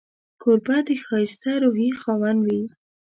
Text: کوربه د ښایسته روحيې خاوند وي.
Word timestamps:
کوربه 0.41 0.77
د 0.87 0.89
ښایسته 1.03 1.51
روحيې 1.63 1.91
خاوند 2.01 2.39
وي. 2.45 2.63